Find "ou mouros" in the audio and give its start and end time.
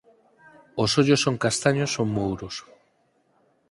2.01-2.55